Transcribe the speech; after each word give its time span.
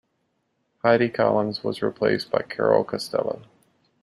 Heidi 0.83 1.09
Collins 1.09 1.63
was 1.63 1.83
replaced 1.83 2.31
by 2.31 2.41
Carol 2.41 2.83
Costello. 2.83 3.43